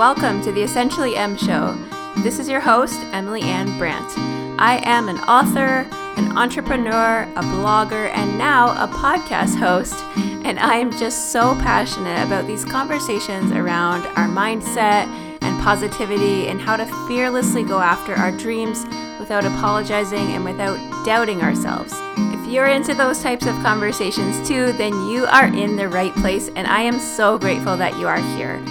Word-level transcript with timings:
Welcome 0.00 0.40
to 0.44 0.50
the 0.50 0.62
Essentially 0.62 1.14
M 1.14 1.36
Show. 1.36 1.76
This 2.22 2.38
is 2.38 2.48
your 2.48 2.58
host, 2.58 2.98
Emily 3.12 3.42
Ann 3.42 3.76
Brandt. 3.76 4.10
I 4.58 4.80
am 4.82 5.10
an 5.10 5.18
author, 5.18 5.86
an 6.16 6.38
entrepreneur, 6.38 7.24
a 7.36 7.42
blogger, 7.42 8.08
and 8.14 8.38
now 8.38 8.70
a 8.82 8.88
podcast 8.88 9.58
host. 9.58 9.92
And 10.16 10.58
I 10.58 10.76
am 10.76 10.90
just 10.90 11.32
so 11.32 11.54
passionate 11.56 12.26
about 12.26 12.46
these 12.46 12.64
conversations 12.64 13.52
around 13.52 14.06
our 14.16 14.26
mindset 14.26 15.04
and 15.42 15.62
positivity 15.62 16.48
and 16.48 16.58
how 16.58 16.76
to 16.76 16.86
fearlessly 17.06 17.62
go 17.62 17.78
after 17.78 18.14
our 18.14 18.32
dreams 18.32 18.86
without 19.18 19.44
apologizing 19.44 20.32
and 20.32 20.46
without 20.46 20.78
doubting 21.04 21.42
ourselves. 21.42 21.92
If 22.16 22.50
you're 22.50 22.68
into 22.68 22.94
those 22.94 23.22
types 23.22 23.44
of 23.44 23.54
conversations 23.56 24.48
too, 24.48 24.72
then 24.72 24.94
you 25.10 25.26
are 25.26 25.48
in 25.48 25.76
the 25.76 25.90
right 25.90 26.14
place, 26.14 26.48
and 26.56 26.66
I 26.66 26.80
am 26.80 26.98
so 26.98 27.38
grateful 27.38 27.76
that 27.76 27.98
you 27.98 28.08
are 28.08 28.20
here. 28.34 28.64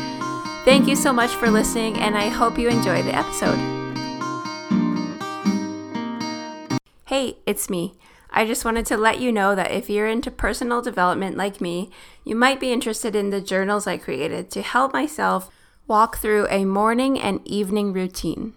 Thank 0.69 0.87
you 0.87 0.95
so 0.95 1.11
much 1.11 1.31
for 1.31 1.49
listening, 1.49 1.97
and 1.97 2.15
I 2.15 2.27
hope 2.27 2.59
you 2.59 2.69
enjoy 2.69 3.01
the 3.01 3.15
episode. 3.15 3.57
Hey, 7.05 7.37
it's 7.47 7.71
me. 7.71 7.95
I 8.29 8.45
just 8.45 8.63
wanted 8.63 8.85
to 8.85 8.95
let 8.95 9.19
you 9.19 9.31
know 9.31 9.55
that 9.55 9.71
if 9.71 9.89
you're 9.89 10.07
into 10.07 10.29
personal 10.29 10.83
development 10.83 11.35
like 11.35 11.59
me, 11.59 11.89
you 12.23 12.35
might 12.35 12.59
be 12.59 12.71
interested 12.71 13.15
in 13.15 13.31
the 13.31 13.41
journals 13.41 13.87
I 13.87 13.97
created 13.97 14.51
to 14.51 14.61
help 14.61 14.93
myself 14.93 15.49
walk 15.87 16.19
through 16.19 16.45
a 16.51 16.65
morning 16.65 17.19
and 17.19 17.41
evening 17.47 17.91
routine. 17.91 18.53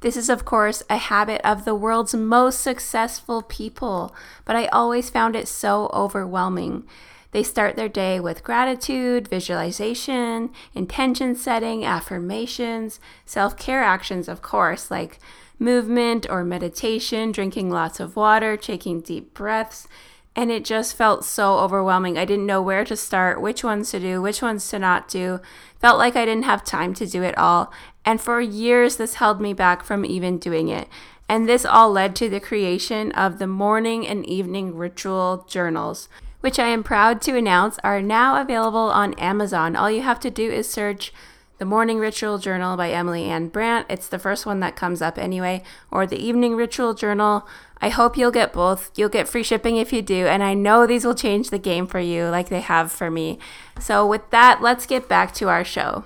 This 0.00 0.16
is, 0.16 0.30
of 0.30 0.46
course, 0.46 0.82
a 0.88 0.96
habit 0.96 1.42
of 1.44 1.66
the 1.66 1.74
world's 1.74 2.14
most 2.14 2.62
successful 2.62 3.42
people, 3.42 4.14
but 4.46 4.56
I 4.56 4.64
always 4.68 5.10
found 5.10 5.36
it 5.36 5.46
so 5.46 5.90
overwhelming. 5.92 6.84
They 7.32 7.42
start 7.42 7.76
their 7.76 7.88
day 7.88 8.20
with 8.20 8.44
gratitude, 8.44 9.26
visualization, 9.26 10.50
intention 10.74 11.34
setting, 11.34 11.84
affirmations, 11.84 13.00
self 13.24 13.56
care 13.56 13.82
actions, 13.82 14.28
of 14.28 14.42
course, 14.42 14.90
like 14.90 15.18
movement 15.58 16.26
or 16.28 16.44
meditation, 16.44 17.32
drinking 17.32 17.70
lots 17.70 18.00
of 18.00 18.16
water, 18.16 18.56
taking 18.56 19.00
deep 19.00 19.32
breaths. 19.32 19.88
And 20.36 20.50
it 20.50 20.64
just 20.64 20.96
felt 20.96 21.24
so 21.24 21.58
overwhelming. 21.58 22.16
I 22.16 22.24
didn't 22.24 22.46
know 22.46 22.62
where 22.62 22.84
to 22.84 22.96
start, 22.96 23.40
which 23.40 23.64
ones 23.64 23.90
to 23.90 24.00
do, 24.00 24.20
which 24.20 24.40
ones 24.40 24.68
to 24.68 24.78
not 24.78 25.08
do. 25.08 25.40
Felt 25.78 25.98
like 25.98 26.16
I 26.16 26.24
didn't 26.24 26.44
have 26.44 26.64
time 26.64 26.94
to 26.94 27.06
do 27.06 27.22
it 27.22 27.36
all. 27.36 27.72
And 28.04 28.20
for 28.20 28.40
years, 28.40 28.96
this 28.96 29.14
held 29.14 29.40
me 29.40 29.52
back 29.52 29.84
from 29.84 30.04
even 30.04 30.38
doing 30.38 30.68
it. 30.68 30.88
And 31.28 31.48
this 31.48 31.64
all 31.64 31.90
led 31.92 32.16
to 32.16 32.28
the 32.28 32.40
creation 32.40 33.12
of 33.12 33.38
the 33.38 33.46
morning 33.46 34.06
and 34.06 34.24
evening 34.26 34.74
ritual 34.74 35.46
journals 35.48 36.08
which 36.42 36.58
I 36.58 36.66
am 36.66 36.82
proud 36.82 37.22
to 37.22 37.36
announce 37.36 37.78
are 37.84 38.02
now 38.02 38.38
available 38.38 38.90
on 38.90 39.14
Amazon. 39.14 39.76
All 39.76 39.90
you 39.90 40.02
have 40.02 40.20
to 40.20 40.30
do 40.30 40.50
is 40.50 40.68
search 40.68 41.12
The 41.58 41.64
Morning 41.64 42.00
Ritual 42.00 42.38
Journal 42.38 42.76
by 42.76 42.90
Emily 42.90 43.24
Ann 43.24 43.46
Brandt. 43.46 43.86
It's 43.88 44.08
the 44.08 44.18
first 44.18 44.44
one 44.44 44.58
that 44.58 44.74
comes 44.74 45.00
up 45.00 45.18
anyway, 45.18 45.62
or 45.88 46.04
The 46.04 46.18
Evening 46.18 46.56
Ritual 46.56 46.94
Journal. 46.94 47.46
I 47.80 47.90
hope 47.90 48.16
you'll 48.16 48.32
get 48.32 48.52
both. 48.52 48.90
You'll 48.96 49.08
get 49.08 49.28
free 49.28 49.44
shipping 49.44 49.76
if 49.76 49.92
you 49.92 50.02
do, 50.02 50.26
and 50.26 50.42
I 50.42 50.52
know 50.54 50.84
these 50.84 51.04
will 51.04 51.14
change 51.14 51.50
the 51.50 51.58
game 51.58 51.86
for 51.86 52.00
you 52.00 52.26
like 52.26 52.48
they 52.48 52.60
have 52.60 52.90
for 52.90 53.08
me. 53.08 53.38
So, 53.78 54.04
with 54.04 54.28
that, 54.30 54.60
let's 54.60 54.84
get 54.84 55.08
back 55.08 55.32
to 55.34 55.48
our 55.48 55.64
show. 55.64 56.04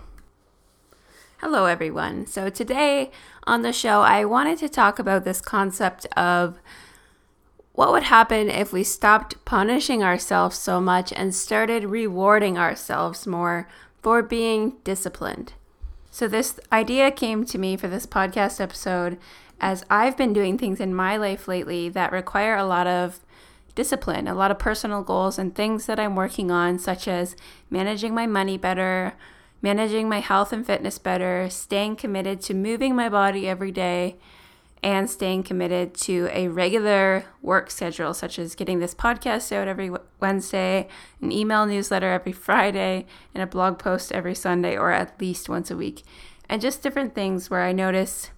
Hello, 1.38 1.64
everyone. 1.64 2.26
So, 2.26 2.50
today 2.50 3.10
on 3.46 3.62
the 3.62 3.72
show, 3.72 4.02
I 4.02 4.26
wanted 4.26 4.58
to 4.58 4.68
talk 4.68 4.98
about 4.98 5.24
this 5.24 5.40
concept 5.40 6.04
of 6.14 6.58
what 7.76 7.92
would 7.92 8.04
happen 8.04 8.48
if 8.48 8.72
we 8.72 8.82
stopped 8.82 9.44
punishing 9.44 10.02
ourselves 10.02 10.56
so 10.56 10.80
much 10.80 11.12
and 11.12 11.34
started 11.34 11.84
rewarding 11.84 12.56
ourselves 12.56 13.26
more 13.26 13.68
for 14.02 14.22
being 14.22 14.72
disciplined? 14.82 15.52
So, 16.10 16.26
this 16.26 16.58
idea 16.72 17.10
came 17.10 17.44
to 17.44 17.58
me 17.58 17.76
for 17.76 17.86
this 17.86 18.06
podcast 18.06 18.62
episode 18.62 19.18
as 19.60 19.84
I've 19.90 20.16
been 20.16 20.32
doing 20.32 20.56
things 20.56 20.80
in 20.80 20.94
my 20.94 21.18
life 21.18 21.46
lately 21.46 21.90
that 21.90 22.12
require 22.12 22.56
a 22.56 22.64
lot 22.64 22.86
of 22.86 23.20
discipline, 23.74 24.26
a 24.26 24.34
lot 24.34 24.50
of 24.50 24.58
personal 24.58 25.02
goals, 25.02 25.38
and 25.38 25.54
things 25.54 25.84
that 25.84 26.00
I'm 26.00 26.16
working 26.16 26.50
on, 26.50 26.78
such 26.78 27.06
as 27.06 27.36
managing 27.68 28.14
my 28.14 28.26
money 28.26 28.56
better, 28.56 29.12
managing 29.60 30.08
my 30.08 30.20
health 30.20 30.50
and 30.50 30.66
fitness 30.66 30.98
better, 30.98 31.50
staying 31.50 31.96
committed 31.96 32.40
to 32.42 32.54
moving 32.54 32.96
my 32.96 33.10
body 33.10 33.46
every 33.46 33.70
day 33.70 34.16
and 34.82 35.10
staying 35.10 35.42
committed 35.42 35.94
to 35.94 36.28
a 36.30 36.48
regular 36.48 37.24
work 37.42 37.70
schedule, 37.70 38.14
such 38.14 38.38
as 38.38 38.54
getting 38.54 38.78
this 38.78 38.94
podcast 38.94 39.50
out 39.52 39.68
every 39.68 39.90
Wednesday, 40.20 40.88
an 41.20 41.32
email 41.32 41.66
newsletter 41.66 42.10
every 42.12 42.32
Friday, 42.32 43.06
and 43.34 43.42
a 43.42 43.46
blog 43.46 43.78
post 43.78 44.12
every 44.12 44.34
Sunday, 44.34 44.76
or 44.76 44.92
at 44.92 45.20
least 45.20 45.48
once 45.48 45.70
a 45.70 45.76
week. 45.76 46.02
And 46.48 46.62
just 46.62 46.82
different 46.82 47.14
things 47.14 47.50
where 47.50 47.62
I 47.62 47.72
notice 47.72 48.30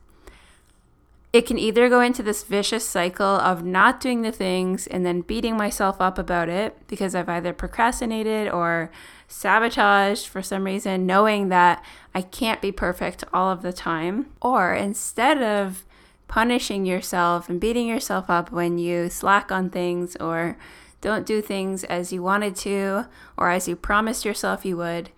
it 1.31 1.45
can 1.45 1.59
either 1.59 1.91
go 1.91 2.01
into 2.01 2.23
this 2.23 2.43
vicious 2.43 2.89
cycle 2.89 3.27
of 3.27 3.63
not 3.63 4.01
doing 4.01 4.23
the 4.23 4.33
things 4.33 4.87
and 4.87 5.05
then 5.05 5.21
beating 5.21 5.57
myself 5.57 6.01
up 6.01 6.19
about 6.19 6.49
it 6.49 6.77
because 6.87 7.15
I've 7.15 7.29
either 7.29 7.53
procrastinated 7.53 8.49
or 8.49 8.91
sabotaged 9.29 10.27
for 10.27 10.41
some 10.41 10.65
reason, 10.65 11.05
knowing 11.05 11.51
that 11.51 11.85
I 12.15 12.23
can't 12.23 12.63
be 12.63 12.73
perfect 12.73 13.25
all 13.33 13.53
of 13.53 13.61
the 13.61 13.75
time. 13.75 14.31
Or 14.41 14.73
instead 14.73 15.43
of 15.43 15.85
punishing 16.29 16.87
yourself 16.87 17.49
and 17.49 17.61
beating 17.61 17.89
yourself 17.89 18.31
up 18.31 18.53
when 18.53 18.79
you 18.79 19.09
slack 19.09 19.51
on 19.51 19.71
things 19.71 20.15
or 20.17 20.57
don't 21.01 21.27
do 21.27 21.41
things 21.41 21.85
as 21.85 22.13
you 22.13 22.23
wanted 22.23 22.55
to 22.57 23.07
or 23.37 23.51
as 23.51 23.67
you 23.67 23.75
promised 23.75 24.25
yourself 24.25 24.65
you 24.65 24.77
would. 24.77 25.11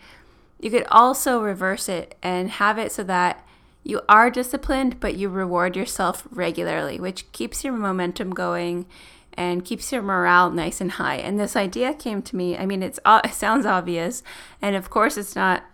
You 0.61 0.71
could 0.71 0.87
also 0.91 1.41
reverse 1.43 1.89
it 1.89 2.17
and 2.23 2.51
have 2.51 2.79
it 2.79 2.93
so 2.93 3.03
that 3.05 3.47
you 3.83 4.03
are 4.09 4.31
disciplined, 4.31 5.01
but 5.01 5.17
you 5.17 5.29
reward 5.29 5.75
yourself 5.75 6.27
regularly, 6.31 7.01
which 7.01 7.31
keeps 7.33 7.65
your 7.65 7.73
momentum 7.73 8.31
going 8.31 8.87
and 9.35 9.65
keeps 9.65 9.91
your 9.91 10.03
morale 10.03 10.51
nice 10.51 10.81
and 10.81 10.93
high. 10.93 11.17
And 11.17 11.41
this 11.41 11.57
idea 11.57 11.95
came 11.95 12.21
to 12.23 12.37
me. 12.37 12.59
I 12.59 12.67
mean, 12.67 12.83
it's 12.83 13.01
it 13.07 13.33
sounds 13.33 13.67
obvious, 13.67 14.23
and 14.61 14.77
of 14.77 14.91
course, 14.91 15.17
it's 15.17 15.35
not 15.35 15.65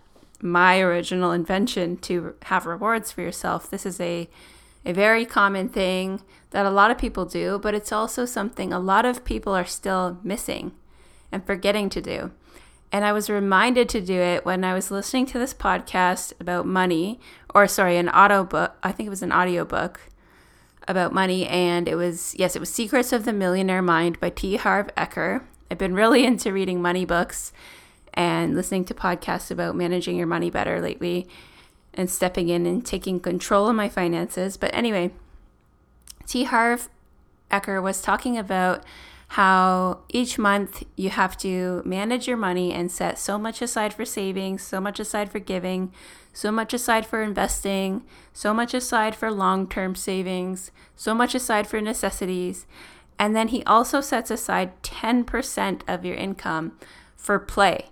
my 0.40 0.78
original 0.78 1.32
invention 1.32 1.96
to 1.96 2.34
have 2.44 2.66
rewards 2.66 3.10
for 3.10 3.22
yourself. 3.22 3.70
This 3.70 3.86
is 3.86 4.00
a 4.00 4.28
a 4.86 4.92
very 4.92 5.26
common 5.26 5.68
thing 5.68 6.22
that 6.50 6.64
a 6.64 6.70
lot 6.70 6.92
of 6.92 6.96
people 6.96 7.24
do, 7.26 7.58
but 7.58 7.74
it's 7.74 7.90
also 7.90 8.24
something 8.24 8.72
a 8.72 8.78
lot 8.78 9.04
of 9.04 9.24
people 9.24 9.52
are 9.52 9.64
still 9.64 10.18
missing 10.22 10.72
and 11.32 11.44
forgetting 11.44 11.90
to 11.90 12.00
do. 12.00 12.30
And 12.92 13.04
I 13.04 13.12
was 13.12 13.28
reminded 13.28 13.88
to 13.90 14.00
do 14.00 14.14
it 14.14 14.46
when 14.46 14.62
I 14.62 14.72
was 14.72 14.92
listening 14.92 15.26
to 15.26 15.40
this 15.40 15.52
podcast 15.52 16.32
about 16.40 16.66
money, 16.66 17.18
or 17.52 17.66
sorry, 17.66 17.96
an 17.96 18.08
audio 18.08 18.44
book. 18.44 18.76
I 18.84 18.92
think 18.92 19.08
it 19.08 19.10
was 19.10 19.24
an 19.24 19.32
audio 19.32 19.64
book 19.64 20.00
about 20.86 21.12
money, 21.12 21.48
and 21.48 21.88
it 21.88 21.96
was 21.96 22.36
yes, 22.38 22.54
it 22.54 22.60
was 22.60 22.72
Secrets 22.72 23.12
of 23.12 23.24
the 23.24 23.32
Millionaire 23.32 23.82
Mind 23.82 24.20
by 24.20 24.30
T. 24.30 24.54
Harv 24.54 24.86
Eker. 24.96 25.42
I've 25.68 25.78
been 25.78 25.94
really 25.94 26.24
into 26.24 26.52
reading 26.52 26.80
money 26.80 27.04
books 27.04 27.52
and 28.14 28.54
listening 28.54 28.84
to 28.84 28.94
podcasts 28.94 29.50
about 29.50 29.74
managing 29.74 30.16
your 30.16 30.28
money 30.28 30.48
better 30.48 30.80
lately 30.80 31.26
and 31.96 32.10
stepping 32.10 32.48
in 32.48 32.66
and 32.66 32.84
taking 32.84 33.20
control 33.20 33.68
of 33.68 33.76
my 33.76 33.88
finances. 33.88 34.56
But 34.56 34.74
anyway, 34.74 35.10
T. 36.26 36.44
Harv 36.44 36.88
Eker 37.50 37.82
was 37.82 38.02
talking 38.02 38.36
about 38.36 38.84
how 39.28 40.00
each 40.08 40.38
month 40.38 40.84
you 40.96 41.10
have 41.10 41.36
to 41.38 41.82
manage 41.84 42.28
your 42.28 42.36
money 42.36 42.72
and 42.72 42.90
set 42.90 43.18
so 43.18 43.38
much 43.38 43.60
aside 43.60 43.92
for 43.92 44.04
savings, 44.04 44.62
so 44.62 44.80
much 44.80 45.00
aside 45.00 45.30
for 45.30 45.40
giving, 45.40 45.92
so 46.32 46.52
much 46.52 46.72
aside 46.72 47.04
for 47.04 47.22
investing, 47.22 48.04
so 48.32 48.54
much 48.54 48.72
aside 48.72 49.16
for 49.16 49.30
long 49.30 49.68
term 49.68 49.94
savings, 49.94 50.70
so 50.94 51.14
much 51.14 51.34
aside 51.34 51.66
for 51.66 51.80
necessities. 51.80 52.66
And 53.18 53.34
then 53.34 53.48
he 53.48 53.64
also 53.64 54.00
sets 54.00 54.30
aside 54.30 54.80
10% 54.82 55.80
of 55.88 56.04
your 56.04 56.16
income 56.16 56.78
for 57.16 57.38
play 57.38 57.86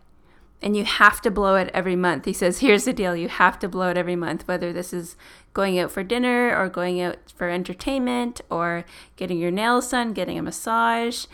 and 0.65 0.75
you 0.75 0.85
have 0.85 1.21
to 1.21 1.31
blow 1.31 1.57
it 1.57 1.71
every 1.75 1.95
month. 1.95 2.25
He 2.25 2.33
says, 2.33 2.61
here's 2.61 2.87
the 2.87 2.95
deal 2.95 3.15
you 3.15 3.29
have 3.29 3.59
to 3.59 3.69
blow 3.69 3.91
it 3.91 3.99
every 3.99 4.16
month, 4.16 4.49
whether 4.49 4.72
this 4.72 4.95
is 4.95 5.15
going 5.53 5.78
out 5.78 5.93
for 5.93 6.03
dinner 6.03 6.57
or 6.57 6.71
going 6.71 7.03
out 7.03 7.19
for 7.37 7.51
entertainment 7.51 8.41
or 8.49 8.87
getting 9.16 9.39
your 9.39 9.51
nails 9.51 9.91
done, 9.91 10.15
getting 10.15 10.39
a 10.39 10.43
massage, 10.43 11.27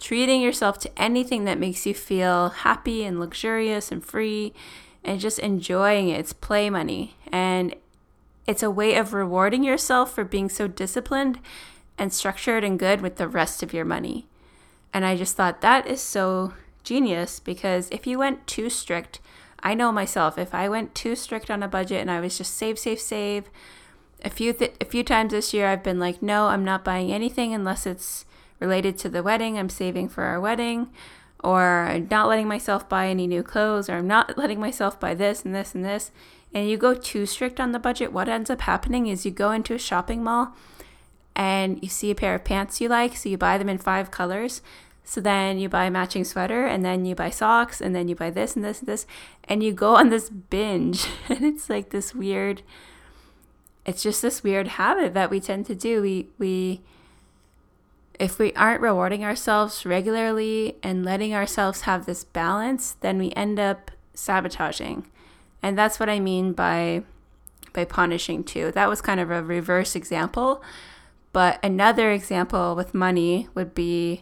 treating 0.00 0.42
yourself 0.42 0.80
to 0.80 0.90
anything 1.00 1.44
that 1.44 1.60
makes 1.60 1.86
you 1.86 1.94
feel 1.94 2.48
happy 2.48 3.04
and 3.04 3.20
luxurious 3.20 3.92
and 3.92 4.04
free 4.04 4.52
and 5.04 5.20
just 5.20 5.38
enjoying 5.38 6.08
it. 6.08 6.18
It's 6.18 6.32
play 6.32 6.68
money. 6.68 7.16
And 7.30 7.76
it's 8.48 8.64
a 8.64 8.70
way 8.70 8.96
of 8.96 9.14
rewarding 9.14 9.62
yourself 9.62 10.12
for 10.12 10.24
being 10.24 10.48
so 10.48 10.66
disciplined 10.66 11.38
and 11.96 12.12
structured 12.12 12.64
and 12.64 12.80
good 12.80 13.00
with 13.00 13.14
the 13.14 13.28
rest 13.28 13.62
of 13.62 13.72
your 13.72 13.84
money. 13.84 14.26
And 14.92 15.04
I 15.04 15.16
just 15.16 15.36
thought 15.36 15.60
that 15.60 15.86
is 15.86 16.00
so 16.00 16.54
genius 16.84 17.40
because 17.40 17.88
if 17.90 18.06
you 18.06 18.18
went 18.18 18.46
too 18.46 18.68
strict, 18.70 19.20
I 19.62 19.74
know 19.74 19.92
myself, 19.92 20.38
if 20.38 20.54
I 20.54 20.68
went 20.68 20.94
too 20.94 21.14
strict 21.16 21.50
on 21.50 21.62
a 21.62 21.68
budget 21.68 22.00
and 22.00 22.10
I 22.10 22.20
was 22.20 22.36
just 22.38 22.54
save, 22.54 22.78
save, 22.78 23.00
save, 23.00 23.50
a 24.24 24.30
few 24.30 24.52
th- 24.52 24.74
a 24.80 24.84
few 24.84 25.02
times 25.04 25.32
this 25.32 25.52
year 25.52 25.66
I've 25.66 25.82
been 25.82 25.98
like, 25.98 26.22
no, 26.22 26.46
I'm 26.46 26.64
not 26.64 26.84
buying 26.84 27.12
anything 27.12 27.52
unless 27.54 27.86
it's 27.86 28.24
related 28.60 28.96
to 28.98 29.08
the 29.08 29.22
wedding. 29.22 29.58
I'm 29.58 29.68
saving 29.68 30.08
for 30.08 30.24
our 30.24 30.40
wedding. 30.40 30.90
or 31.44 31.86
I'm 31.88 32.06
not 32.10 32.28
letting 32.28 32.46
myself 32.46 32.88
buy 32.88 33.08
any 33.08 33.26
new 33.26 33.42
clothes, 33.42 33.88
or 33.88 33.94
I'm 33.94 34.06
not 34.06 34.38
letting 34.38 34.60
myself 34.60 35.00
buy 35.00 35.14
this 35.14 35.44
and 35.44 35.54
this 35.54 35.74
and 35.74 35.84
this, 35.84 36.10
and 36.54 36.68
you 36.68 36.76
go 36.76 36.94
too 36.94 37.26
strict 37.26 37.58
on 37.60 37.72
the 37.72 37.78
budget, 37.78 38.12
what 38.12 38.28
ends 38.28 38.50
up 38.50 38.60
happening 38.62 39.06
is 39.08 39.24
you 39.24 39.32
go 39.32 39.50
into 39.50 39.74
a 39.74 39.78
shopping 39.78 40.22
mall 40.22 40.54
and 41.34 41.82
you 41.82 41.88
see 41.88 42.10
a 42.10 42.14
pair 42.14 42.34
of 42.34 42.44
pants 42.44 42.80
you 42.80 42.88
like, 42.88 43.16
so 43.16 43.28
you 43.28 43.38
buy 43.38 43.56
them 43.58 43.68
in 43.68 43.78
five 43.78 44.10
colors. 44.10 44.60
So 45.04 45.20
then 45.20 45.58
you 45.58 45.68
buy 45.68 45.86
a 45.86 45.90
matching 45.90 46.24
sweater, 46.24 46.64
and 46.66 46.84
then 46.84 47.04
you 47.04 47.14
buy 47.14 47.30
socks, 47.30 47.80
and 47.80 47.94
then 47.94 48.08
you 48.08 48.14
buy 48.14 48.30
this 48.30 48.54
and 48.56 48.64
this 48.64 48.80
and 48.80 48.88
this, 48.88 49.06
and 49.44 49.62
you 49.62 49.72
go 49.72 49.96
on 49.96 50.10
this 50.10 50.30
binge. 50.30 51.06
and 51.28 51.44
it's 51.44 51.68
like 51.68 51.90
this 51.90 52.14
weird, 52.14 52.62
it's 53.84 54.02
just 54.02 54.22
this 54.22 54.42
weird 54.42 54.68
habit 54.68 55.14
that 55.14 55.30
we 55.30 55.40
tend 55.40 55.66
to 55.66 55.74
do. 55.74 56.02
We, 56.02 56.28
we, 56.38 56.80
if 58.18 58.38
we 58.38 58.52
aren't 58.52 58.80
rewarding 58.80 59.24
ourselves 59.24 59.84
regularly 59.84 60.76
and 60.82 61.04
letting 61.04 61.34
ourselves 61.34 61.82
have 61.82 62.06
this 62.06 62.24
balance, 62.24 62.96
then 63.00 63.18
we 63.18 63.32
end 63.32 63.58
up 63.58 63.90
sabotaging. 64.14 65.06
And 65.62 65.76
that's 65.76 65.98
what 66.00 66.08
I 66.08 66.20
mean 66.20 66.52
by 66.52 67.02
by 67.72 67.84
punishing 67.84 68.44
too. 68.44 68.70
That 68.72 68.88
was 68.88 69.00
kind 69.00 69.20
of 69.20 69.30
a 69.30 69.42
reverse 69.42 69.96
example. 69.96 70.62
But 71.32 71.58
another 71.64 72.10
example 72.10 72.76
with 72.76 72.92
money 72.92 73.48
would 73.54 73.74
be 73.74 74.20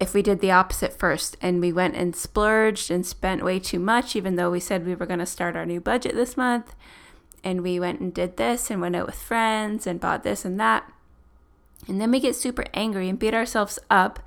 if 0.00 0.12
we 0.12 0.22
did 0.22 0.40
the 0.40 0.50
opposite 0.50 0.92
first 0.92 1.36
and 1.40 1.60
we 1.60 1.72
went 1.72 1.94
and 1.94 2.16
splurged 2.16 2.90
and 2.90 3.06
spent 3.06 3.44
way 3.44 3.58
too 3.58 3.78
much, 3.78 4.16
even 4.16 4.36
though 4.36 4.50
we 4.50 4.60
said 4.60 4.84
we 4.84 4.94
were 4.94 5.06
going 5.06 5.20
to 5.20 5.26
start 5.26 5.56
our 5.56 5.66
new 5.66 5.80
budget 5.80 6.14
this 6.14 6.36
month, 6.36 6.74
and 7.42 7.62
we 7.62 7.78
went 7.78 8.00
and 8.00 8.12
did 8.12 8.36
this 8.36 8.70
and 8.70 8.80
went 8.80 8.96
out 8.96 9.06
with 9.06 9.14
friends 9.14 9.86
and 9.86 10.00
bought 10.00 10.22
this 10.22 10.44
and 10.44 10.58
that. 10.58 10.90
And 11.86 12.00
then 12.00 12.10
we 12.10 12.20
get 12.20 12.34
super 12.34 12.64
angry 12.72 13.08
and 13.08 13.18
beat 13.18 13.34
ourselves 13.34 13.78
up, 13.90 14.20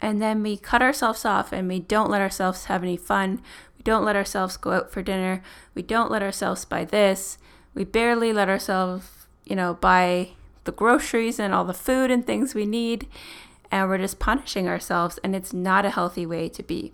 and 0.00 0.20
then 0.20 0.42
we 0.42 0.56
cut 0.56 0.82
ourselves 0.82 1.24
off 1.24 1.52
and 1.52 1.68
we 1.68 1.78
don't 1.78 2.10
let 2.10 2.20
ourselves 2.20 2.64
have 2.64 2.82
any 2.82 2.96
fun. 2.96 3.40
We 3.78 3.82
don't 3.84 4.04
let 4.04 4.16
ourselves 4.16 4.56
go 4.56 4.72
out 4.72 4.90
for 4.90 5.02
dinner. 5.02 5.42
We 5.74 5.82
don't 5.82 6.10
let 6.10 6.22
ourselves 6.22 6.64
buy 6.64 6.84
this. 6.84 7.38
We 7.72 7.84
barely 7.84 8.32
let 8.32 8.48
ourselves, 8.48 9.08
you 9.44 9.56
know, 9.56 9.74
buy 9.74 10.30
the 10.64 10.72
groceries 10.72 11.38
and 11.38 11.54
all 11.54 11.64
the 11.64 11.72
food 11.72 12.10
and 12.10 12.26
things 12.26 12.54
we 12.54 12.66
need, 12.66 13.06
and 13.74 13.90
we're 13.90 13.98
just 13.98 14.20
punishing 14.20 14.68
ourselves, 14.68 15.18
and 15.24 15.34
it's 15.34 15.52
not 15.52 15.84
a 15.84 15.90
healthy 15.90 16.24
way 16.24 16.48
to 16.48 16.62
be. 16.62 16.92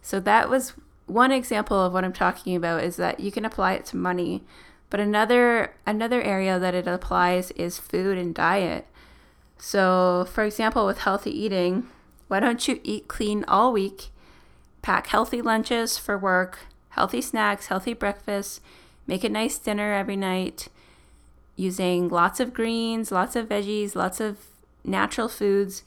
So 0.00 0.20
that 0.20 0.48
was 0.48 0.74
one 1.06 1.32
example 1.32 1.76
of 1.76 1.92
what 1.92 2.04
I'm 2.04 2.12
talking 2.12 2.54
about 2.54 2.84
is 2.84 2.94
that 2.96 3.18
you 3.18 3.32
can 3.32 3.44
apply 3.44 3.72
it 3.72 3.84
to 3.86 3.96
money, 3.96 4.44
but 4.90 5.00
another 5.00 5.74
another 5.84 6.22
area 6.22 6.56
that 6.56 6.72
it 6.72 6.86
applies 6.86 7.50
is 7.52 7.80
food 7.80 8.16
and 8.16 8.32
diet. 8.32 8.86
So, 9.58 10.28
for 10.32 10.44
example, 10.44 10.86
with 10.86 10.98
healthy 10.98 11.32
eating, 11.32 11.88
why 12.28 12.38
don't 12.38 12.68
you 12.68 12.78
eat 12.84 13.08
clean 13.08 13.44
all 13.48 13.72
week? 13.72 14.10
Pack 14.82 15.08
healthy 15.08 15.42
lunches 15.42 15.98
for 15.98 16.16
work, 16.16 16.60
healthy 16.90 17.22
snacks, 17.22 17.66
healthy 17.66 17.92
breakfasts, 17.92 18.60
make 19.08 19.24
a 19.24 19.28
nice 19.28 19.58
dinner 19.58 19.92
every 19.92 20.16
night, 20.16 20.68
using 21.56 22.08
lots 22.08 22.38
of 22.38 22.54
greens, 22.54 23.10
lots 23.10 23.34
of 23.34 23.48
veggies, 23.48 23.96
lots 23.96 24.20
of 24.20 24.36
natural 24.84 25.28
foods, 25.28 25.82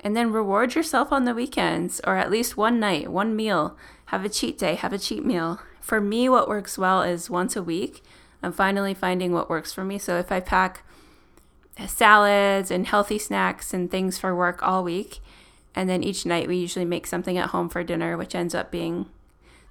and 0.00 0.16
then 0.16 0.32
reward 0.32 0.74
yourself 0.74 1.12
on 1.12 1.24
the 1.24 1.34
weekends 1.34 2.00
or 2.06 2.16
at 2.16 2.30
least 2.30 2.56
one 2.56 2.80
night, 2.80 3.10
one 3.10 3.36
meal. 3.36 3.76
Have 4.06 4.24
a 4.24 4.28
cheat 4.28 4.58
day, 4.58 4.74
have 4.74 4.92
a 4.92 4.98
cheat 4.98 5.24
meal. 5.24 5.60
For 5.80 6.00
me, 6.00 6.28
what 6.28 6.48
works 6.48 6.78
well 6.78 7.02
is 7.02 7.30
once 7.30 7.56
a 7.56 7.62
week. 7.62 8.02
I'm 8.42 8.52
finally 8.52 8.94
finding 8.94 9.32
what 9.32 9.50
works 9.50 9.72
for 9.72 9.84
me. 9.84 9.98
So 9.98 10.18
if 10.18 10.32
I 10.32 10.40
pack 10.40 10.82
uh, 11.78 11.86
salads 11.86 12.70
and 12.70 12.86
healthy 12.86 13.18
snacks 13.18 13.74
and 13.74 13.90
things 13.90 14.18
for 14.18 14.34
work 14.34 14.62
all 14.62 14.82
week, 14.82 15.20
and 15.74 15.88
then 15.88 16.02
each 16.02 16.26
night 16.26 16.48
we 16.48 16.56
usually 16.56 16.84
make 16.84 17.06
something 17.06 17.38
at 17.38 17.50
home 17.50 17.68
for 17.68 17.84
dinner, 17.84 18.16
which 18.16 18.34
ends 18.34 18.54
up 18.54 18.70
being 18.70 19.06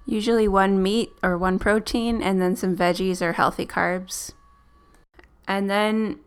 usually 0.06 0.48
one 0.48 0.82
meat 0.82 1.10
or 1.22 1.36
one 1.36 1.58
protein, 1.58 2.22
and 2.22 2.40
then 2.40 2.56
some 2.56 2.76
veggies 2.76 3.20
or 3.20 3.32
healthy 3.32 3.66
carbs. 3.66 4.32
And 5.46 5.68
then 5.68 6.20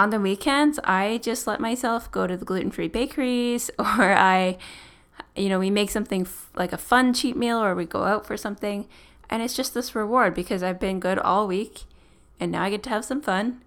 on 0.00 0.08
the 0.08 0.18
weekends, 0.18 0.80
I 0.82 1.20
just 1.22 1.46
let 1.46 1.60
myself 1.60 2.10
go 2.10 2.26
to 2.26 2.34
the 2.34 2.44
gluten 2.46 2.70
free 2.70 2.88
bakeries 2.88 3.70
or 3.78 3.84
I, 3.84 4.56
you 5.36 5.50
know, 5.50 5.58
we 5.58 5.68
make 5.68 5.90
something 5.90 6.22
f- 6.22 6.48
like 6.54 6.72
a 6.72 6.78
fun 6.78 7.12
cheat 7.12 7.36
meal 7.36 7.62
or 7.62 7.74
we 7.74 7.84
go 7.84 8.04
out 8.04 8.24
for 8.26 8.38
something. 8.38 8.88
And 9.28 9.42
it's 9.42 9.54
just 9.54 9.74
this 9.74 9.94
reward 9.94 10.34
because 10.34 10.62
I've 10.62 10.80
been 10.80 11.00
good 11.00 11.18
all 11.18 11.46
week 11.46 11.82
and 12.40 12.50
now 12.50 12.62
I 12.62 12.70
get 12.70 12.82
to 12.84 12.88
have 12.88 13.04
some 13.04 13.20
fun. 13.20 13.60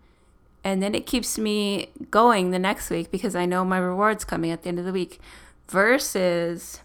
And 0.64 0.82
then 0.82 0.96
it 0.96 1.06
keeps 1.06 1.38
me 1.38 1.90
going 2.10 2.50
the 2.50 2.58
next 2.58 2.90
week 2.90 3.12
because 3.12 3.36
I 3.36 3.46
know 3.46 3.64
my 3.64 3.78
reward's 3.78 4.26
coming 4.26 4.50
at 4.50 4.64
the 4.64 4.70
end 4.70 4.80
of 4.80 4.86
the 4.86 4.92
week 4.92 5.20
versus 5.70 6.82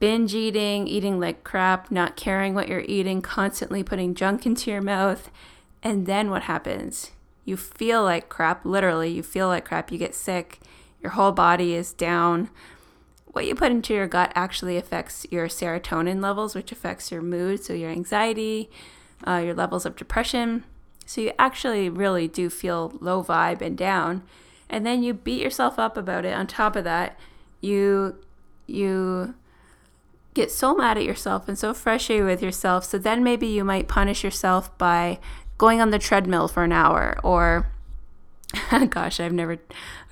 binge 0.00 0.34
eating, 0.34 0.88
eating 0.88 1.20
like 1.20 1.44
crap, 1.44 1.88
not 1.88 2.16
caring 2.16 2.52
what 2.52 2.66
you're 2.66 2.80
eating, 2.80 3.22
constantly 3.22 3.84
putting 3.84 4.12
junk 4.12 4.44
into 4.44 4.72
your 4.72 4.82
mouth 4.82 5.30
and 5.84 6.06
then 6.06 6.30
what 6.30 6.42
happens? 6.42 7.12
You 7.44 7.56
feel 7.56 8.02
like 8.02 8.28
crap, 8.28 8.64
literally, 8.64 9.10
you 9.10 9.22
feel 9.22 9.48
like 9.48 9.64
crap. 9.64 9.92
You 9.92 9.98
get 9.98 10.14
sick, 10.14 10.60
your 11.00 11.12
whole 11.12 11.32
body 11.32 11.74
is 11.74 11.92
down. 11.92 12.50
What 13.26 13.46
you 13.46 13.54
put 13.54 13.72
into 13.72 13.92
your 13.94 14.06
gut 14.06 14.32
actually 14.34 14.76
affects 14.76 15.26
your 15.30 15.48
serotonin 15.48 16.22
levels, 16.22 16.54
which 16.54 16.72
affects 16.72 17.10
your 17.10 17.20
mood, 17.20 17.62
so 17.62 17.72
your 17.72 17.90
anxiety, 17.90 18.70
uh, 19.26 19.42
your 19.44 19.54
levels 19.54 19.84
of 19.84 19.96
depression. 19.96 20.64
So 21.04 21.20
you 21.20 21.32
actually 21.38 21.88
really 21.88 22.28
do 22.28 22.48
feel 22.48 22.94
low 23.00 23.22
vibe 23.22 23.60
and 23.60 23.76
down. 23.76 24.22
And 24.70 24.86
then 24.86 25.02
you 25.02 25.12
beat 25.12 25.42
yourself 25.42 25.78
up 25.78 25.96
about 25.96 26.24
it. 26.24 26.34
On 26.34 26.46
top 26.46 26.76
of 26.76 26.84
that, 26.84 27.18
you 27.60 28.16
you 28.66 29.34
get 30.32 30.50
so 30.50 30.74
mad 30.74 30.96
at 30.96 31.04
yourself 31.04 31.48
and 31.48 31.58
so 31.58 31.72
frustrated 31.74 32.26
with 32.26 32.42
yourself. 32.42 32.84
So 32.84 32.98
then 32.98 33.22
maybe 33.22 33.46
you 33.46 33.64
might 33.64 33.88
punish 33.88 34.24
yourself 34.24 34.76
by 34.78 35.20
going 35.58 35.80
on 35.80 35.90
the 35.90 35.98
treadmill 35.98 36.48
for 36.48 36.64
an 36.64 36.72
hour 36.72 37.18
or 37.22 37.66
gosh, 38.88 39.20
I've 39.20 39.32
never 39.32 39.58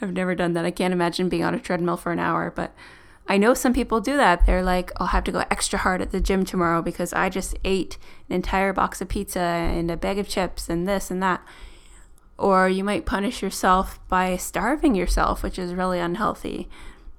I've 0.01 0.13
never 0.13 0.35
done 0.35 0.53
that. 0.55 0.65
I 0.65 0.71
can't 0.71 0.93
imagine 0.93 1.29
being 1.29 1.45
on 1.45 1.55
a 1.55 1.61
treadmill 1.61 1.97
for 1.97 2.13
an 2.13 2.19
hour, 2.19 2.53
but 2.55 2.75
I 3.29 3.39
know 3.39 3.55
some 3.55 3.73
people 3.73 4.01
do 4.01 4.17
that. 4.17 4.47
They're 4.47 4.63
like, 4.63 4.91
oh, 4.93 5.03
I'll 5.03 5.07
have 5.09 5.25
to 5.25 5.33
go 5.33 5.45
extra 5.51 5.79
hard 5.79 6.03
at 6.03 6.11
the 6.11 6.21
gym 6.21 6.45
tomorrow 6.45 6.83
because 6.83 7.13
I 7.13 7.29
just 7.29 7.57
ate 7.65 7.99
an 8.29 8.35
entire 8.35 8.73
box 8.73 9.01
of 9.01 9.09
pizza 9.09 9.41
and 9.41 9.91
a 9.91 9.97
bag 9.97 10.19
of 10.19 10.29
chips 10.29 10.69
and 10.69 10.89
this 10.89 11.11
and 11.11 11.23
that. 11.23 11.41
Or 12.37 12.69
you 12.69 12.83
might 12.83 13.07
punish 13.07 13.43
yourself 13.43 14.01
by 14.09 14.37
starving 14.37 14.95
yourself, 14.95 15.43
which 15.43 15.59
is 15.59 15.75
really 15.75 16.01
unhealthy, 16.01 16.69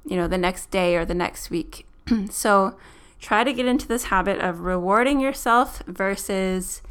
you 0.06 0.18
know, 0.18 0.28
the 0.28 0.38
next 0.38 0.72
day 0.72 0.98
or 0.98 1.06
the 1.06 1.14
next 1.14 1.50
week. 1.50 1.86
so 2.30 2.76
try 3.22 3.46
to 3.46 3.54
get 3.54 3.66
into 3.66 3.88
this 3.88 4.06
habit 4.06 4.40
of 4.40 4.62
rewarding 4.62 5.22
yourself 5.22 5.82
versus 5.88 6.82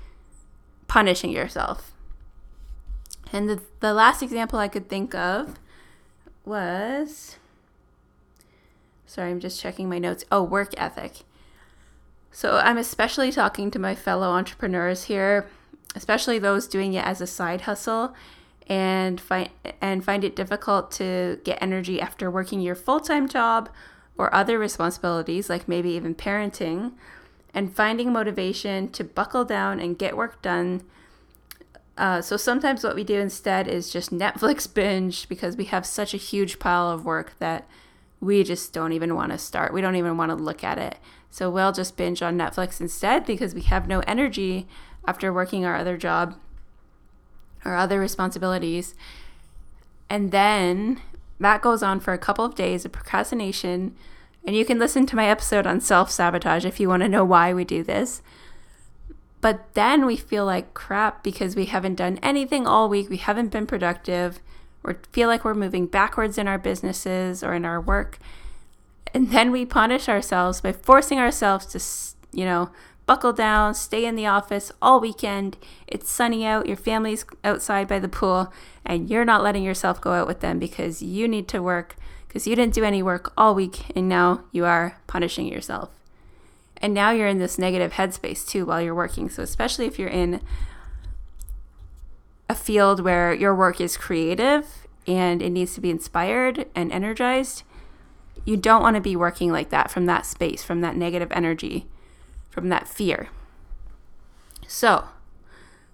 punishing 0.89 1.31
yourself. 1.31 1.93
And 3.33 3.49
the, 3.49 3.63
the 3.81 3.95
last 3.95 4.23
example 4.23 4.59
I 4.59 4.69
could 4.69 4.89
think 4.89 5.15
of 5.15 5.59
was 6.45 7.37
sorry, 9.07 9.31
I'm 9.31 9.41
just 9.41 9.61
checking 9.61 9.89
my 9.89 9.99
notes. 9.99 10.25
Oh, 10.33 10.43
work 10.43 10.73
ethic. 10.77 11.25
So 12.31 12.57
I'm 12.57 12.79
especially 12.79 13.31
talking 13.31 13.71
to 13.71 13.79
my 13.79 13.95
fellow 13.95 14.31
entrepreneurs 14.31 15.05
here, 15.05 15.47
especially 15.95 16.39
those 16.39 16.67
doing 16.67 16.95
it 16.95 17.05
as 17.05 17.21
a 17.21 17.27
side 17.27 17.63
hustle 17.63 18.15
and 18.69 19.21
find 19.21 19.51
and 19.81 20.05
find 20.05 20.25
it 20.25 20.35
difficult 20.35 20.91
to 20.93 21.41
get 21.45 21.59
energy 21.61 22.01
after 22.01 22.31
working 22.31 22.61
your 22.61 22.75
full-time 22.75 23.29
job 23.29 23.69
or 24.17 24.35
other 24.35 24.59
responsibilities 24.59 25.51
like 25.51 25.69
maybe 25.69 25.91
even 25.91 26.15
parenting 26.15 26.93
and 27.55 27.75
finding 27.75 28.13
motivation 28.13 28.89
to 28.91 29.05
buckle 29.05 29.45
down 29.45 29.81
and 29.81 29.99
get 29.99 30.17
work 30.17 30.41
done. 30.43 30.83
Uh, 31.97 32.23
so 32.23 32.37
sometimes 32.37 32.83
what 32.83 32.95
we 32.95 33.05
do 33.05 33.19
instead 33.21 33.69
is 33.69 33.93
just 33.93 34.11
Netflix 34.13 34.73
binge 34.73 35.29
because 35.29 35.57
we 35.57 35.65
have 35.67 35.85
such 35.87 36.15
a 36.15 36.19
huge 36.19 36.59
pile 36.59 36.91
of 36.91 37.05
work 37.05 37.35
that 37.39 37.69
we 38.21 38.45
just 38.45 38.73
don't 38.73 38.93
even 38.93 39.15
want 39.15 39.33
to 39.33 39.39
start. 39.39 39.73
We 39.73 39.81
don't 39.81 39.97
even 39.97 40.17
want 40.17 40.31
to 40.31 40.37
look 40.37 40.63
at 40.63 40.79
it. 40.79 40.97
So 41.31 41.51
we'll 41.51 41.73
just 41.73 41.97
binge 41.97 42.23
on 42.23 42.39
Netflix 42.39 42.81
instead 42.81 43.27
because 43.27 43.55
we 43.55 43.63
have 43.63 43.89
no 43.89 44.01
energy 44.01 44.67
after 45.07 45.33
working 45.33 45.65
our 45.65 45.77
other 45.77 45.97
job 45.97 46.37
or 47.65 47.75
other 47.75 47.99
responsibilities. 47.99 48.95
And 50.09 50.31
then 50.31 51.01
that 51.41 51.63
goes 51.63 51.83
on 51.83 52.01
for 52.01 52.13
a 52.13 52.19
couple 52.19 52.45
of 52.45 52.55
days 52.55 52.85
of 52.85 52.93
procrastination 52.93 53.97
and 54.47 54.57
you 54.57 54.65
can 54.65 54.79
listen 54.79 55.07
to 55.07 55.17
my 55.17 55.27
episode 55.27 55.67
on 55.67 55.81
self 55.81 56.11
sabotage 56.11 56.65
if 56.65 56.81
you 56.81 56.89
want 56.89 57.03
to 57.03 57.09
know 57.09 57.25
why 57.25 57.55
we 57.55 57.65
do 57.65 57.83
this. 57.83 58.23
But 59.41 59.75
then 59.75 60.07
we 60.07 60.17
feel 60.17 60.45
like 60.45 60.75
crap 60.75 61.25
because 61.25 61.57
we 61.57 61.67
haven't 61.67 61.97
done 61.97 62.19
anything 62.23 62.67
all 62.67 62.89
week. 62.89 63.11
We 63.11 63.17
haven't 63.17 63.51
been 63.51 63.67
productive. 63.67 64.41
We 64.85 64.95
feel 65.13 65.29
like 65.29 65.45
we're 65.45 65.55
moving 65.55 65.87
backwards 65.87 66.39
in 66.39 66.49
our 66.49 66.59
businesses 66.59 67.43
or 67.43 67.55
in 67.55 67.65
our 67.65 67.81
work. 67.81 68.19
And 69.13 69.31
then 69.31 69.51
we 69.51 69.67
punish 69.67 70.09
ourselves 70.09 70.61
by 70.61 70.73
forcing 70.73 71.19
ourselves 71.19 71.67
to, 71.67 72.37
you 72.37 72.45
know, 72.45 72.71
buckle 73.07 73.33
down, 73.33 73.75
stay 73.75 74.05
in 74.05 74.17
the 74.17 74.27
office 74.27 74.73
all 74.81 75.01
weekend. 75.01 75.57
It's 75.87 76.11
sunny 76.11 76.47
out, 76.47 76.67
your 76.67 76.77
family's 76.77 77.25
outside 77.45 77.89
by 77.89 77.99
the 77.99 78.09
pool, 78.09 78.53
and 78.85 79.11
you're 79.11 79.25
not 79.25 79.43
letting 79.43 79.65
yourself 79.65 80.01
go 80.01 80.13
out 80.13 80.27
with 80.27 80.41
them 80.41 80.59
because 80.59 81.03
you 81.03 81.29
need 81.29 81.49
to 81.49 81.63
work 81.63 81.97
because 82.33 82.47
you 82.47 82.57
didn't 82.57 82.73
do 82.73 82.83
any 82.83 83.03
work 83.03 83.31
all 83.37 83.55
week 83.55 83.95
and 83.95 84.09
now 84.09 84.43
you 84.53 84.65
are 84.65 84.97
punishing 85.07 85.47
yourself. 85.47 85.91
And 86.79 86.95
now 86.95 87.11
you're 87.11 87.29
in 87.29 87.39
this 87.39 87.59
negative 87.59 87.93
headspace 87.93 88.49
too 88.49 88.65
while 88.65 88.81
you're 88.81 88.95
working. 88.95 89.29
So, 89.29 89.43
especially 89.43 89.85
if 89.85 89.99
you're 89.99 90.09
in 90.09 90.41
a 92.49 92.55
field 92.55 93.01
where 93.01 93.35
your 93.35 93.55
work 93.55 93.83
is 93.83 93.99
creative 93.99 94.87
and 95.07 95.43
it 95.43 95.51
needs 95.51 95.75
to 95.75 95.83
be 95.83 95.91
inspired 95.91 96.67
and 96.75 96.91
energized, 96.91 97.65
you 98.47 98.57
don't 98.57 98.83
want 98.83 98.97
to 98.97 99.03
be 99.03 99.15
working 99.15 99.53
like 99.53 99.69
that 99.69 99.91
from 99.91 100.07
that 100.07 100.25
space, 100.25 100.65
from 100.65 100.81
that 100.81 100.97
negative 100.97 101.31
energy, 101.33 101.87
from 102.53 102.69
that 102.69 102.87
fear. 102.87 103.31
So, 104.69 105.09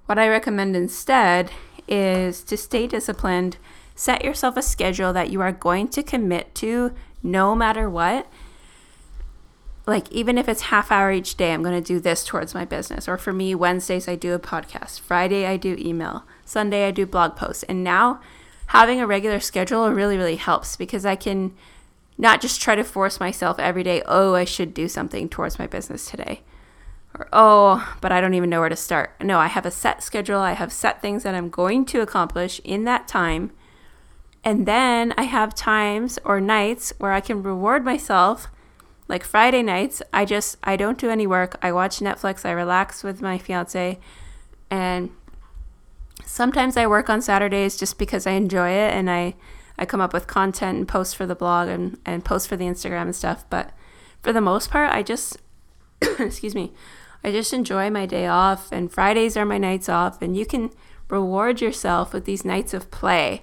what 0.07 0.19
I 0.19 0.29
recommend 0.29 0.75
instead 0.75 1.51
is 1.87 2.43
to 2.43 2.57
stay 2.57 2.87
disciplined, 2.87 3.57
set 3.95 4.25
yourself 4.25 4.57
a 4.57 4.63
schedule 4.63 5.13
that 5.13 5.31
you 5.31 5.41
are 5.41 5.53
going 5.53 5.89
to 5.89 6.03
commit 6.03 6.55
to 6.57 6.93
no 7.23 7.55
matter 7.55 7.89
what. 7.89 8.27
Like, 9.87 10.11
even 10.11 10.37
if 10.37 10.49
it's 10.49 10.63
half 10.63 10.91
hour 10.91 11.13
each 11.13 11.37
day, 11.37 11.55
I'm 11.55 11.63
going 11.63 11.81
to 11.81 11.87
do 11.87 12.01
this 12.01 12.25
towards 12.25 12.55
my 12.55 12.65
business. 12.65 13.09
Or 13.09 13.17
for 13.17 13.33
me, 13.33 13.55
Wednesdays, 13.55 14.09
I 14.09 14.17
do 14.17 14.35
a 14.35 14.39
podcast. 14.39 15.01
Friday, 15.01 15.47
I 15.47 15.57
do 15.57 15.77
email. 15.79 16.25
Sunday, 16.45 16.87
I 16.87 16.91
do 16.91 17.07
blog 17.07 17.37
posts. 17.37 17.63
And 17.63 17.83
now, 17.83 18.21
having 18.67 19.01
a 19.01 19.07
regular 19.07 19.41
schedule 19.41 19.91
really, 19.91 20.19
really 20.19 20.37
helps 20.37 20.77
because 20.77 21.07
I 21.07 21.17
can 21.17 21.55
not 22.19 22.41
just 22.41 22.61
try 22.61 22.75
to 22.75 22.85
force 22.85 23.21
myself 23.21 23.59
every 23.59 23.85
day, 23.85 24.03
oh, 24.05 24.35
I 24.35 24.45
should 24.45 24.75
do 24.75 24.89
something 24.89 25.29
towards 25.29 25.59
my 25.59 25.69
business 25.69 26.11
today. 26.11 26.43
Or, 27.15 27.29
oh, 27.33 27.97
but 28.01 28.13
I 28.13 28.21
don't 28.21 28.35
even 28.35 28.51
know 28.51 28.61
where 28.61 28.69
to 28.69 28.77
start. 28.77 29.13
No, 29.23 29.39
I 29.39 29.47
have 29.47 29.65
a 29.65 29.71
set 29.71 30.03
schedule. 30.03 30.41
I 30.41 30.53
have 30.53 30.73
set 30.73 31.01
things 31.01 31.23
that 31.23 31.35
I'm 31.35 31.49
going 31.49 31.85
to 31.87 32.03
accomplish 32.03 32.61
in 32.65 32.85
that 32.85 33.09
time. 33.09 33.53
And 34.45 34.67
then 34.67 35.15
I 35.17 35.23
have 35.23 35.55
times 35.55 36.19
or 36.25 36.41
nights 36.41 36.93
where 36.99 37.13
I 37.13 37.21
can 37.21 37.43
reward 37.43 37.85
myself. 37.85 38.49
Like 39.07 39.25
Friday 39.25 39.63
nights, 39.63 40.03
I 40.13 40.25
just 40.25 40.59
I 40.63 40.77
don't 40.77 40.99
do 40.99 41.09
any 41.09 41.27
work. 41.27 41.57
I 41.63 41.73
watch 41.73 42.01
Netflix, 42.01 42.45
I 42.45 42.51
relax 42.51 43.03
with 43.03 43.23
my 43.23 43.39
fiance, 43.39 43.99
and 44.71 45.11
sometimes 46.27 46.77
I 46.77 46.87
work 46.87 47.09
on 47.09 47.23
Saturdays 47.23 47.79
just 47.79 47.99
because 47.99 48.27
I 48.27 48.33
enjoy 48.33 48.69
it 48.69 48.93
and 48.93 49.11
I 49.11 49.35
I 49.79 49.87
come 49.87 50.01
up 50.01 50.13
with 50.13 50.27
content 50.27 50.79
and 50.79 50.89
post 50.89 51.17
for 51.17 51.27
the 51.27 51.35
blog 51.35 51.69
and, 51.69 51.99
and 52.05 52.25
post 52.25 52.49
for 52.49 52.57
the 52.57 52.65
Instagram 52.65 53.03
and 53.03 53.17
stuff. 53.17 53.45
But 53.49 53.71
for 54.23 54.33
the 54.33 54.41
most 54.41 54.71
part, 54.71 54.93
I 54.93 55.03
just, 55.03 55.37
excuse 56.19 56.55
me, 56.55 56.73
I 57.23 57.31
just 57.31 57.53
enjoy 57.53 57.89
my 57.91 58.07
day 58.07 58.27
off. 58.27 58.73
And 58.73 58.91
Fridays 58.91 59.37
are 59.37 59.47
my 59.47 59.59
nights 59.59 59.89
off. 59.89 60.21
And 60.21 60.37
you 60.37 60.45
can 60.45 60.71
reward 61.09 61.61
yourself 61.61 62.13
with 62.13 62.25
these 62.25 62.45
nights 62.45 62.75
of 62.75 62.91
play 62.91 63.43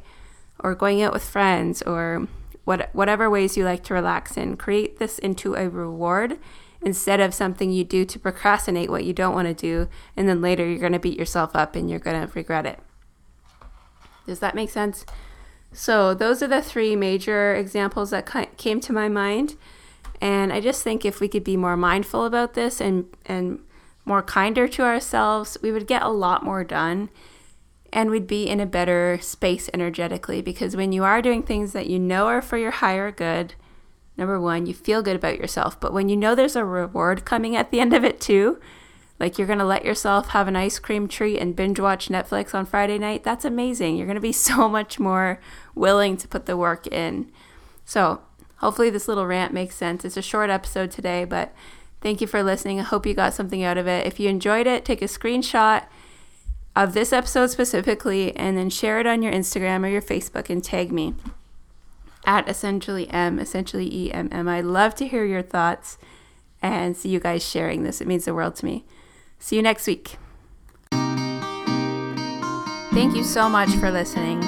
or 0.59 0.75
going 0.75 1.01
out 1.01 1.13
with 1.13 1.23
friends 1.23 1.81
or 1.83 2.27
what, 2.65 2.89
whatever 2.93 3.29
ways 3.29 3.55
you 3.55 3.63
like 3.63 3.83
to 3.85 3.93
relax 3.93 4.35
in. 4.35 4.57
Create 4.57 4.99
this 4.99 5.17
into 5.19 5.55
a 5.55 5.69
reward 5.69 6.37
instead 6.81 7.19
of 7.19 7.33
something 7.33 7.71
you 7.71 7.83
do 7.83 8.05
to 8.05 8.19
procrastinate 8.19 8.89
what 8.89 9.05
you 9.05 9.13
don't 9.13 9.33
want 9.33 9.47
to 9.47 9.53
do. 9.53 9.89
And 10.17 10.27
then 10.27 10.41
later 10.41 10.67
you're 10.67 10.79
going 10.79 10.91
to 10.91 10.99
beat 10.99 11.17
yourself 11.17 11.55
up 11.55 11.75
and 11.75 11.89
you're 11.89 11.99
going 11.99 12.27
to 12.27 12.31
regret 12.33 12.65
it. 12.65 12.79
Does 14.27 14.39
that 14.39 14.55
make 14.55 14.69
sense? 14.69 15.05
So, 15.75 16.13
those 16.13 16.41
are 16.41 16.47
the 16.47 16.61
three 16.61 16.95
major 16.95 17.53
examples 17.53 18.11
that 18.11 18.57
came 18.57 18.79
to 18.79 18.93
my 18.93 19.09
mind. 19.09 19.55
And 20.21 20.53
I 20.53 20.61
just 20.61 20.83
think 20.83 21.03
if 21.03 21.19
we 21.19 21.27
could 21.27 21.43
be 21.43 21.57
more 21.57 21.75
mindful 21.75 22.25
about 22.25 22.53
this 22.53 22.79
and, 22.79 23.05
and 23.25 23.59
more 24.05 24.21
kinder 24.21 24.67
to 24.69 24.83
ourselves, 24.83 25.57
we 25.61 25.73
would 25.73 25.85
get 25.85 26.01
a 26.01 26.09
lot 26.09 26.43
more 26.43 26.63
done 26.63 27.09
and 27.91 28.09
we'd 28.09 28.27
be 28.27 28.47
in 28.47 28.59
a 28.59 28.65
better 28.65 29.19
space 29.21 29.69
energetically. 29.73 30.41
Because 30.41 30.75
when 30.75 30.91
you 30.91 31.03
are 31.03 31.21
doing 31.21 31.43
things 31.43 31.73
that 31.73 31.87
you 31.87 31.99
know 31.99 32.27
are 32.27 32.41
for 32.41 32.57
your 32.57 32.71
higher 32.71 33.11
good, 33.11 33.55
number 34.17 34.39
one, 34.39 34.65
you 34.65 34.73
feel 34.73 35.01
good 35.01 35.15
about 35.15 35.37
yourself. 35.37 35.79
But 35.79 35.93
when 35.93 36.09
you 36.09 36.17
know 36.17 36.35
there's 36.35 36.55
a 36.55 36.65
reward 36.65 37.25
coming 37.25 37.55
at 37.55 37.71
the 37.71 37.79
end 37.79 37.93
of 37.93 38.03
it 38.03 38.21
too, 38.21 38.59
like 39.19 39.37
you're 39.37 39.47
going 39.47 39.59
to 39.59 39.65
let 39.65 39.85
yourself 39.85 40.29
have 40.29 40.47
an 40.47 40.55
ice 40.55 40.77
cream 40.79 41.07
treat 41.07 41.39
and 41.39 41.55
binge 41.55 41.79
watch 41.79 42.09
Netflix 42.09 42.53
on 42.53 42.65
Friday 42.65 42.97
night. 42.97 43.23
That's 43.23 43.45
amazing. 43.45 43.95
You're 43.95 44.07
going 44.07 44.15
to 44.15 44.21
be 44.21 44.31
so 44.49 44.67
much 44.67 44.99
more 44.99 45.39
willing 45.73 46.17
to 46.17 46.27
put 46.27 46.45
the 46.45 46.57
work 46.57 46.87
in. 46.87 47.31
So, 47.85 48.21
hopefully, 48.57 48.89
this 48.89 49.07
little 49.07 49.25
rant 49.25 49.53
makes 49.53 49.75
sense. 49.75 50.03
It's 50.03 50.17
a 50.17 50.21
short 50.21 50.49
episode 50.49 50.91
today, 50.91 51.23
but 51.23 51.53
thank 52.01 52.19
you 52.19 52.27
for 52.27 52.43
listening. 52.43 52.79
I 52.79 52.83
hope 52.83 53.05
you 53.05 53.13
got 53.13 53.33
something 53.33 53.63
out 53.63 53.77
of 53.77 53.87
it. 53.87 54.05
If 54.05 54.19
you 54.19 54.27
enjoyed 54.27 54.67
it, 54.67 54.85
take 54.85 55.01
a 55.01 55.05
screenshot 55.05 55.85
of 56.75 56.93
this 56.93 57.13
episode 57.13 57.47
specifically 57.47 58.35
and 58.35 58.57
then 58.57 58.69
share 58.69 58.99
it 58.99 59.07
on 59.07 59.21
your 59.21 59.31
Instagram 59.31 59.85
or 59.85 59.87
your 59.87 60.01
Facebook 60.01 60.49
and 60.49 60.63
tag 60.63 60.91
me 60.91 61.13
at 62.25 62.49
essentially 62.49 63.09
M, 63.11 63.39
essentially 63.39 63.89
EMM. 63.89 64.47
I'd 64.49 64.65
love 64.65 64.95
to 64.95 65.07
hear 65.07 65.23
your 65.23 65.41
thoughts 65.41 65.97
and 66.61 66.97
see 66.97 67.09
you 67.09 67.19
guys 67.19 67.47
sharing 67.47 67.83
this. 67.83 68.01
It 68.01 68.07
means 68.07 68.25
the 68.25 68.33
world 68.33 68.55
to 68.57 68.65
me. 68.65 68.83
See 69.39 69.55
you 69.55 69.61
next 69.61 69.87
week. 69.87 70.17
Thank 72.91 73.15
you 73.15 73.23
so 73.23 73.49
much 73.49 73.69
for 73.75 73.91
listening. 73.91 74.41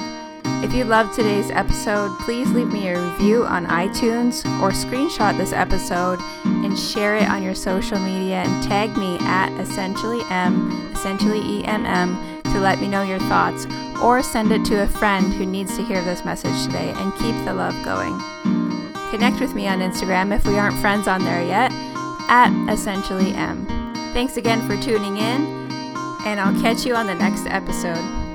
If 0.60 0.72
you 0.72 0.84
loved 0.84 1.14
today's 1.14 1.50
episode, 1.50 2.18
please 2.20 2.50
leave 2.50 2.72
me 2.72 2.88
a 2.88 3.00
review 3.00 3.44
on 3.44 3.66
iTunes 3.66 4.44
or 4.60 4.70
screenshot 4.70 5.36
this 5.36 5.52
episode 5.52 6.18
and 6.44 6.76
share 6.76 7.16
it 7.16 7.28
on 7.28 7.44
your 7.44 7.54
social 7.54 7.98
media 7.98 8.42
and 8.42 8.64
tag 8.64 8.96
me 8.96 9.18
at 9.20 9.52
essentially 9.60 10.20
M, 10.30 10.90
essentially 10.92 11.40
EMM 11.40 12.42
to 12.52 12.58
let 12.58 12.80
me 12.80 12.88
know 12.88 13.02
your 13.02 13.20
thoughts 13.20 13.66
or 14.02 14.20
send 14.22 14.50
it 14.50 14.64
to 14.64 14.82
a 14.82 14.88
friend 14.88 15.32
who 15.34 15.46
needs 15.46 15.76
to 15.76 15.84
hear 15.84 16.02
this 16.02 16.24
message 16.24 16.64
today 16.64 16.92
and 16.96 17.12
keep 17.18 17.36
the 17.44 17.54
love 17.54 17.74
going. 17.84 18.18
Connect 19.10 19.40
with 19.40 19.54
me 19.54 19.68
on 19.68 19.78
Instagram 19.78 20.34
if 20.34 20.44
we 20.44 20.58
aren't 20.58 20.78
friends 20.80 21.06
on 21.06 21.22
there 21.22 21.44
yet 21.44 21.70
at 22.28 22.50
essentially 22.72 23.32
M. 23.32 23.77
Thanks 24.18 24.36
again 24.36 24.66
for 24.66 24.76
tuning 24.82 25.16
in, 25.16 25.70
and 26.26 26.40
I'll 26.40 26.60
catch 26.60 26.84
you 26.84 26.96
on 26.96 27.06
the 27.06 27.14
next 27.14 27.46
episode. 27.46 28.27